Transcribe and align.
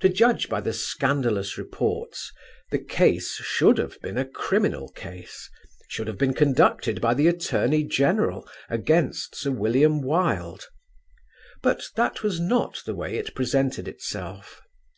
To 0.00 0.08
judge 0.08 0.48
by 0.48 0.62
the 0.62 0.72
scandalous 0.72 1.58
reports, 1.58 2.32
the 2.70 2.78
case 2.78 3.32
should 3.34 3.76
have 3.76 4.00
been 4.00 4.16
a 4.16 4.24
criminal 4.24 4.88
case, 4.88 5.50
should 5.86 6.06
have 6.06 6.16
been 6.16 6.32
conducted 6.32 6.98
by 7.02 7.12
the 7.12 7.28
Attorney 7.28 7.82
General 7.84 8.48
against 8.70 9.34
Sir 9.36 9.50
William 9.50 10.00
Wilde; 10.00 10.64
but 11.60 11.90
that 11.94 12.22
was 12.22 12.40
not 12.40 12.80
the 12.86 12.94
way 12.94 13.16
it 13.18 13.34
presented 13.34 13.86
itself. 13.86 14.62